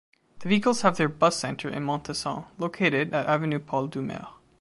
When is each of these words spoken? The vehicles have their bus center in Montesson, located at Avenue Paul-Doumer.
The 0.39 0.49
vehicles 0.49 0.81
have 0.81 0.97
their 0.97 1.07
bus 1.07 1.35
center 1.37 1.69
in 1.69 1.83
Montesson, 1.83 2.45
located 2.57 3.13
at 3.13 3.27
Avenue 3.27 3.59
Paul-Doumer. 3.59 4.29